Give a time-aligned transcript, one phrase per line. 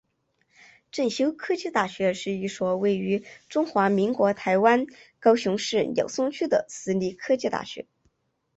[0.91, 4.87] 正修科技大学是一所位于中华民国台湾
[5.19, 7.85] 高雄市鸟松区的私立科技大学。